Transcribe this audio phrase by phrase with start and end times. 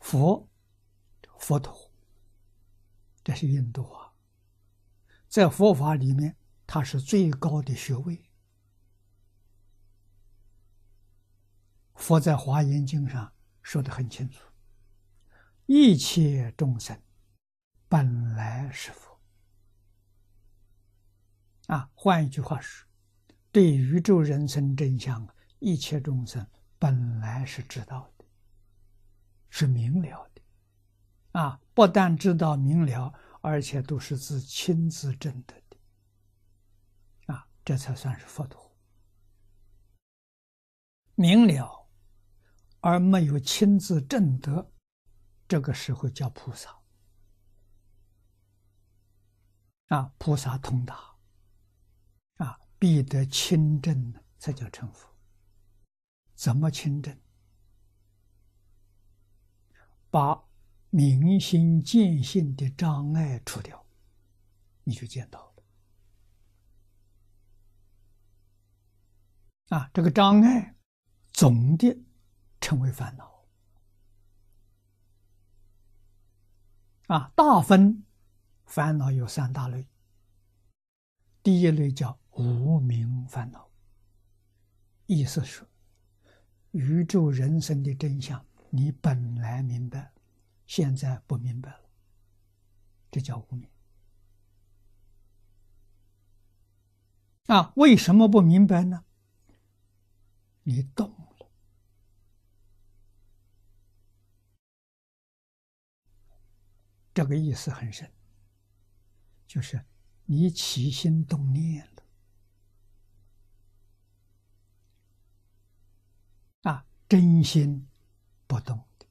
[0.00, 0.48] 佛，
[1.38, 1.90] 佛陀，
[3.22, 4.12] 这是印度啊，
[5.28, 6.36] 在佛法里面，
[6.66, 8.24] 它是最高的学位。
[11.94, 14.40] 佛在《华严经》上说的很清楚
[15.66, 16.98] ：“一切众生
[17.88, 19.20] 本来是佛。”
[21.66, 22.86] 啊，换一句话说，
[23.52, 25.28] 对宇宙人生真相，
[25.58, 26.46] 一切众生
[26.78, 28.17] 本来是知道的，
[29.50, 30.42] 是明了的。
[31.40, 37.34] 啊，不但知道明了，而且都是自亲自证得的。
[37.34, 38.76] 啊，这才算是佛陀
[41.14, 41.76] 明了。
[42.80, 44.72] 而没有亲自证得，
[45.48, 46.78] 这个时候叫菩萨。
[49.88, 51.16] 啊，菩萨通达，
[52.36, 55.12] 啊，必得亲证才叫成佛。
[56.34, 57.20] 怎么亲证？
[60.10, 60.44] 把
[60.90, 63.86] 明心见性的障碍除掉，
[64.84, 65.54] 你就见到
[69.70, 69.78] 了。
[69.78, 70.74] 啊，这个障碍
[71.32, 71.96] 总的。
[72.60, 73.46] 成为烦恼
[77.06, 77.32] 啊！
[77.36, 78.04] 大分
[78.66, 79.88] 烦恼有三大类。
[81.40, 83.70] 第一类叫无名烦恼，
[85.06, 85.64] 意思是
[86.72, 90.12] 宇宙人生的真相，你本来明白，
[90.66, 91.90] 现在不明白了，
[93.10, 93.68] 这叫无明。
[97.46, 99.04] 啊，为什么不明白呢？
[100.62, 101.14] 你懂。
[107.14, 108.08] 这个意思很深，
[109.44, 109.84] 就是
[110.26, 112.02] 你起心动念了
[116.70, 117.88] 啊，真心
[118.48, 119.06] 不动的，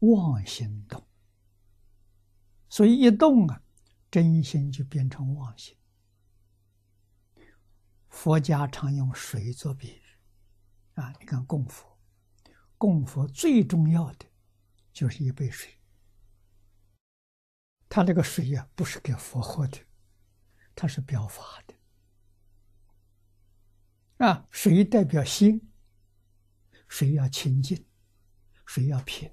[0.00, 1.04] 妄心动，
[2.68, 3.60] 所以一动啊，
[4.10, 5.76] 真心就变成妄心。
[8.08, 10.02] 佛家常用水做比喻
[10.94, 11.98] 啊，你看供佛，
[12.76, 14.26] 供佛最重要的
[14.92, 15.74] 就是一杯水。
[17.88, 19.78] 他那个水呀，不是给佛喝的，
[20.74, 21.74] 它是表法的。
[24.26, 25.67] 啊，水代表心，
[26.88, 27.84] 水要清净，
[28.66, 29.30] 水要平，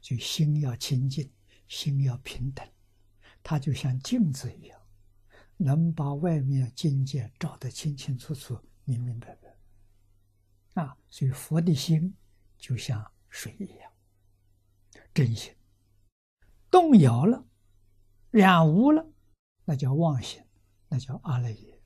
[0.00, 1.32] 就心要清净，
[1.66, 2.66] 心要平等，
[3.42, 4.80] 它就像镜子一样，
[5.56, 10.82] 能把外面境界照得清清楚楚、明明白白。
[10.82, 12.14] 啊，所以佛的心
[12.58, 13.92] 就像水一样，
[15.12, 15.54] 真心
[16.70, 17.46] 动摇了。
[18.30, 19.12] 染污了，
[19.64, 20.44] 那叫妄心，
[20.88, 21.80] 那叫阿赖耶。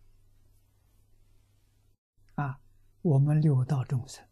[2.37, 2.61] 啊，
[3.03, 4.27] 我们六道众生，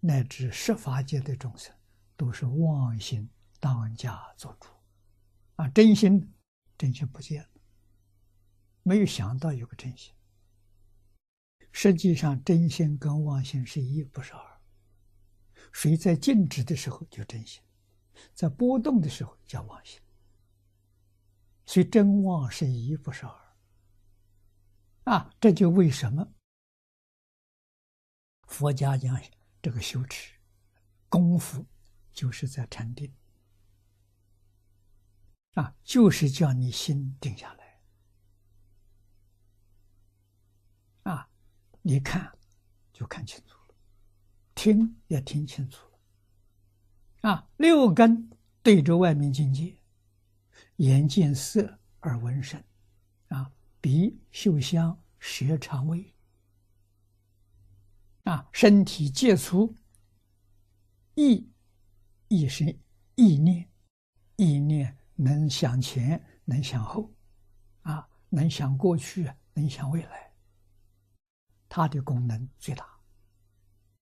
[0.00, 1.74] 乃至十法界的众生，
[2.16, 3.28] 都是妄心
[3.58, 4.68] 当家做主。
[5.56, 6.32] 啊，真心，
[6.76, 7.48] 真心不见，
[8.82, 10.14] 没有想到有个真心。
[11.72, 14.60] 实际上，真心跟妄心是一，不是二。
[15.72, 17.60] 谁在静止的时候就真心，
[18.34, 20.00] 在波动的时候叫妄心。
[21.66, 23.54] 所以真妄是一，不是二。
[25.04, 26.26] 啊，这就为什么
[28.46, 29.20] 佛家讲
[29.60, 30.34] 这个修持
[31.08, 31.66] 功夫，
[32.12, 33.12] 就是在禅定。
[35.54, 37.80] 啊，就是叫你心定下来。
[41.12, 41.28] 啊，
[41.82, 42.38] 你看
[42.92, 43.74] 就看清楚了，
[44.54, 47.30] 听也听清楚了。
[47.30, 48.30] 啊，六根
[48.62, 49.76] 对着外面境界。
[50.76, 52.62] 眼见色，耳闻声，
[53.28, 56.14] 啊，鼻嗅香，舌尝味，
[58.28, 59.74] 啊，身体接触，
[61.14, 61.50] 意，
[62.28, 62.78] 意是
[63.14, 63.66] 意念，
[64.36, 67.10] 意念能想前，能想后，
[67.80, 70.34] 啊，能想过去，能想未来，
[71.70, 72.86] 它的功能最大，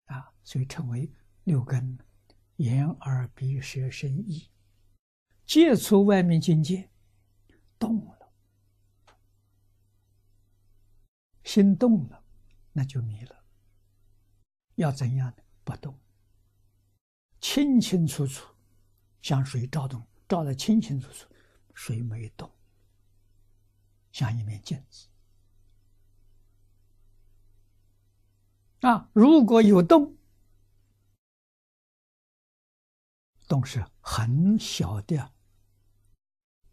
[0.06, 1.08] 啊，所以称为
[1.44, 1.96] 六根：
[2.56, 4.50] 眼、耳、鼻、舌、身、意。
[5.44, 6.90] 接触外面境界，
[7.78, 8.32] 动了，
[11.44, 12.24] 心动了，
[12.72, 13.45] 那就迷了。
[14.76, 15.98] 要怎样的不动？
[17.40, 18.46] 清清楚楚，
[19.20, 21.28] 像水照动，照的清清楚楚，
[21.74, 22.50] 水没动，
[24.12, 25.08] 像一面镜子。
[28.80, 30.16] 啊，如果有动，
[33.48, 35.32] 动是很小的。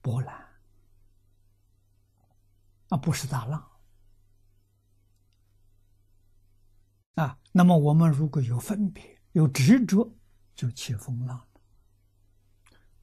[0.01, 0.35] 波澜
[2.89, 3.71] 啊，不是大浪
[7.15, 10.15] 啊，那么我们如果有分别，有执着，
[10.55, 11.47] 就起风浪了。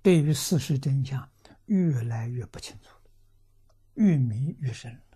[0.03, 1.29] 对于事实真相
[1.67, 3.11] 越来越不清楚了，
[3.95, 5.10] 越迷越深了。